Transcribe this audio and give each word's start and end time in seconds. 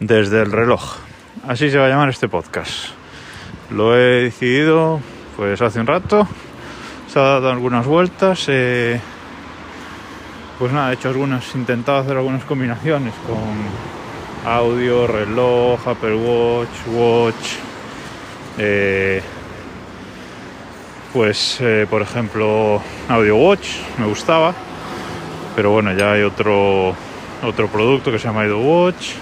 desde 0.00 0.42
el 0.42 0.52
reloj. 0.52 0.82
Así 1.46 1.70
se 1.70 1.78
va 1.78 1.86
a 1.86 1.88
llamar 1.88 2.08
este 2.08 2.28
podcast. 2.28 2.90
Lo 3.70 3.96
he 3.96 4.22
decidido 4.24 5.00
pues 5.36 5.60
hace 5.62 5.80
un 5.80 5.86
rato. 5.86 6.26
Se 7.12 7.18
ha 7.18 7.22
dado 7.22 7.50
algunas 7.50 7.86
vueltas. 7.86 8.44
eh, 8.48 9.00
pues 10.58 10.72
nada, 10.72 10.90
he 10.90 10.94
hecho 10.94 11.08
algunas, 11.08 11.54
intentado 11.54 11.98
hacer 11.98 12.16
algunas 12.16 12.44
combinaciones 12.44 13.12
con 13.26 14.50
audio, 14.50 15.06
reloj, 15.06 15.86
Apple 15.86 16.14
Watch, 16.14 16.68
Watch. 16.92 17.46
eh, 18.58 19.22
pues 21.12 21.58
eh, 21.60 21.86
por 21.88 22.02
ejemplo 22.02 22.80
Audio 23.08 23.36
Watch 23.36 23.68
me 23.98 24.06
gustaba, 24.06 24.54
pero 25.54 25.70
bueno 25.70 25.92
ya 25.94 26.12
hay 26.12 26.22
otro 26.22 26.94
otro 27.42 27.68
producto 27.68 28.10
que 28.10 28.18
se 28.18 28.26
llama 28.28 28.42
Audio 28.42 28.58
Watch. 28.58 29.12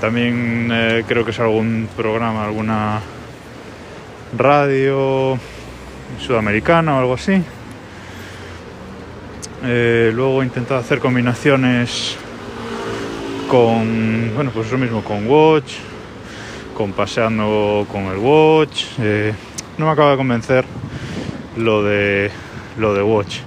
También 0.00 0.70
eh, 0.72 1.04
creo 1.06 1.24
que 1.24 1.30
es 1.30 1.40
algún 1.40 1.88
programa, 1.94 2.44
alguna 2.44 3.00
radio 4.36 5.38
sudamericana 6.18 6.96
o 6.96 7.00
algo 7.00 7.14
así. 7.14 7.42
Eh, 9.62 10.10
luego 10.14 10.40
he 10.40 10.46
intentado 10.46 10.80
hacer 10.80 11.00
combinaciones 11.00 12.16
con, 13.48 14.32
bueno, 14.34 14.50
pues 14.52 14.68
eso 14.68 14.78
mismo, 14.78 15.02
con 15.02 15.26
Watch, 15.28 15.74
con 16.74 16.92
paseando 16.92 17.86
con 17.92 18.04
el 18.04 18.16
Watch. 18.16 18.84
eh, 19.00 19.34
no 19.76 19.86
me 19.86 19.92
acaba 19.92 20.12
de 20.12 20.16
convencer 20.16 20.64
lo 21.56 21.82
de, 21.82 22.30
lo 22.78 22.94
de 22.94 23.02
Watch. 23.02 23.38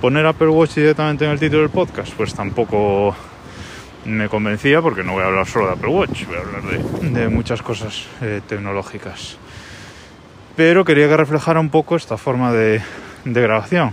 Poner 0.00 0.26
Apple 0.26 0.48
Watch 0.48 0.74
directamente 0.74 1.24
en 1.24 1.30
el 1.30 1.38
título 1.38 1.62
del 1.62 1.70
podcast, 1.70 2.12
pues 2.14 2.34
tampoco 2.34 3.16
me 4.06 4.28
convencía 4.28 4.80
porque 4.80 5.02
no 5.02 5.12
voy 5.12 5.22
a 5.22 5.26
hablar 5.26 5.46
solo 5.46 5.66
de 5.66 5.72
Apple 5.72 5.88
Watch, 5.88 6.26
voy 6.26 6.36
a 6.36 6.40
hablar 6.40 6.62
de, 6.62 7.28
muchas 7.28 7.62
cosas 7.62 8.06
eh, 8.22 8.40
tecnológicas. 8.46 9.38
Pero 10.54 10.84
quería 10.84 11.08
que 11.08 11.16
reflejara 11.16 11.60
un 11.60 11.70
poco 11.70 11.96
esta 11.96 12.16
forma 12.16 12.52
de, 12.52 12.80
grabación, 13.24 13.92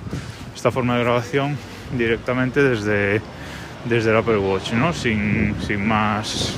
esta 0.55 0.71
forma 0.71 0.97
de 0.97 1.03
grabación 1.03 1.57
directamente 1.97 2.63
desde, 2.63 3.21
desde 3.85 4.11
el 4.11 4.17
Apple 4.17 4.38
Watch, 4.38 4.73
¿no? 4.73 4.93
sin, 4.93 5.55
sin 5.61 5.85
más 5.85 6.57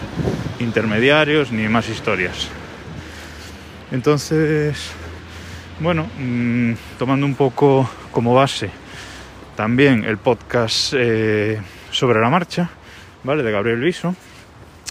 intermediarios 0.59 1.51
ni 1.51 1.67
más 1.67 1.89
historias. 1.89 2.49
Entonces, 3.91 4.91
bueno, 5.79 6.07
mmm, 6.19 6.73
tomando 6.97 7.25
un 7.25 7.35
poco 7.35 7.89
como 8.11 8.33
base 8.33 8.69
también 9.55 10.03
el 10.03 10.17
podcast 10.17 10.93
eh, 10.97 11.61
sobre 11.91 12.19
la 12.19 12.29
marcha, 12.29 12.69
¿vale? 13.25 13.43
De 13.43 13.51
Gabriel 13.51 13.81
Viso, 13.81 14.15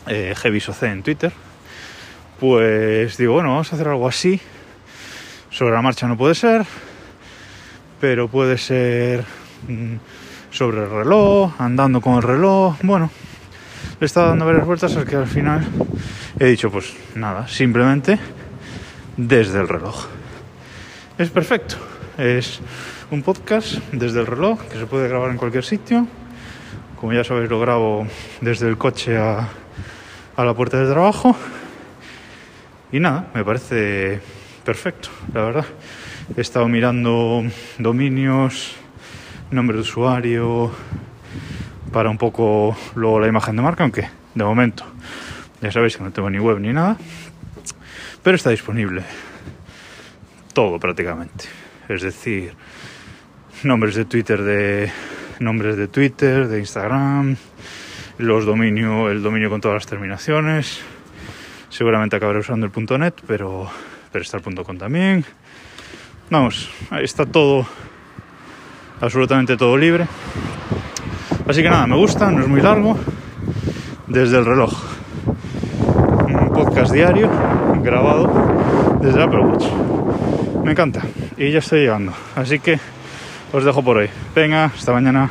eh, 0.07 0.35
C 0.37 0.87
en 0.87 1.03
Twitter. 1.03 1.33
Pues 2.41 3.17
digo, 3.17 3.35
bueno, 3.35 3.51
vamos 3.51 3.73
a 3.73 3.77
hacer 3.77 3.89
algo 3.89 4.09
así. 4.09 4.41
Sobre 5.51 5.73
la 5.73 5.83
marcha 5.83 6.09
no 6.09 6.17
puede 6.17 6.35
ser, 6.35 6.67
pero 8.01 8.27
puede 8.29 8.59
ser 8.59 9.25
mmm, 9.69 9.97
sobre 10.51 10.83
el 10.83 10.91
reloj, 10.91 11.53
andando 11.61 12.01
con 12.01 12.17
el 12.17 12.23
reloj. 12.23 12.77
Bueno, 12.83 13.11
le 14.01 14.05
he 14.05 14.07
estado 14.07 14.29
dando 14.29 14.47
varias 14.47 14.67
vueltas 14.67 14.97
al 14.97 15.07
que 15.07 15.15
al 15.15 15.29
final 15.29 15.65
he 16.41 16.47
dicho, 16.47 16.71
pues 16.71 16.93
nada, 17.15 17.47
simplemente 17.47 18.19
desde 19.17 19.61
el 19.61 19.69
reloj. 19.69 20.07
Es 21.19 21.31
perfecto. 21.31 21.77
Es 22.19 22.61
un 23.13 23.23
podcast 23.23 23.75
desde 23.93 24.21
el 24.21 24.27
reloj 24.27 24.61
que 24.63 24.79
se 24.79 24.87
puede 24.87 25.09
grabar 25.09 25.31
en 25.31 25.37
cualquier 25.37 25.65
sitio. 25.65 26.09
Como 27.05 27.13
ya 27.13 27.23
sabéis, 27.23 27.51
lo 27.51 27.61
grabo 27.61 28.07
desde 28.41 28.67
el 28.67 28.79
coche 28.79 29.19
a, 29.19 29.47
la 30.39 30.55
puerta 30.55 30.79
del 30.79 30.89
trabajo. 30.89 31.37
Y 32.91 32.99
nada, 32.99 33.29
me 33.35 33.45
parece 33.45 34.23
perfecto, 34.65 35.11
la 35.35 35.43
verdad. 35.43 35.67
He 36.35 36.41
estado 36.41 36.67
mirando 36.67 37.43
dominios, 37.77 38.77
nombre 39.51 39.77
de 39.77 39.83
usuario, 39.83 40.73
para 41.93 42.09
un 42.09 42.17
poco 42.17 42.75
luego 42.95 43.21
la 43.21 43.29
imagen 43.29 43.57
de 43.57 43.61
marca, 43.61 43.83
aunque 43.85 44.09
de 44.35 44.45
momento 44.45 44.87
ya 45.61 45.71
sabéis 45.71 45.99
que 45.99 46.05
no 46.05 46.11
tengo 46.11 46.31
ni 46.31 46.39
web 46.39 46.59
ni 46.59 46.73
nada. 46.73 46.97
Pero 48.23 48.35
está 48.35 48.49
disponible 48.49 49.03
todo 50.55 50.81
prácticamente. 50.81 51.45
Es 51.87 52.01
decir, 52.01 52.55
nombres 53.63 53.95
de 53.95 54.07
Twitter 54.07 54.41
de 54.41 54.91
nombres 55.41 55.77
de 55.77 55.89
Twitter, 55.89 56.49
de 56.49 56.59
Instagram, 56.59 57.37
los 58.19 58.45
dominio, 58.45 59.11
el 59.11 59.23
dominio 59.23 59.51
con 59.51 59.61
todas 59.61 59.77
las 59.77 59.87
terminaciones. 59.87 60.81
Seguramente 61.69 62.17
acabaré 62.17 62.39
usando 62.39 62.67
el 62.67 62.99
.net, 62.99 63.15
pero, 63.27 63.69
pero 64.13 64.23
está 64.23 64.37
el 64.37 64.43
.com 64.43 64.79
también. 64.79 65.25
Vamos, 66.31 66.71
ahí 66.91 67.05
está 67.05 67.27
todo, 67.27 67.67
absolutamente 69.01 69.57
todo 69.57 69.77
libre. 69.77 70.07
Así 71.47 71.63
que 71.63 71.69
nada, 71.69 71.87
me 71.87 71.97
gusta, 71.97 72.31
no 72.31 72.41
es 72.41 72.49
muy 72.49 72.61
largo. 72.61 72.99
Desde 74.07 74.39
el 74.39 74.45
reloj. 74.45 74.73
Un 76.27 76.53
podcast 76.53 76.93
diario 76.93 77.31
grabado 77.83 78.99
desde 79.01 79.23
Apple 79.23 79.41
Watch. 79.41 79.65
Me 80.65 80.73
encanta 80.73 81.03
y 81.37 81.51
ya 81.51 81.59
estoy 81.59 81.81
llegando. 81.81 82.13
Así 82.37 82.61
que 82.61 82.79
os 83.55 83.65
dejo 83.65 83.83
por 83.83 83.99
hoy. 83.99 84.11
Venga, 84.35 84.65
hasta 84.65 84.93
mañana. 84.93 85.31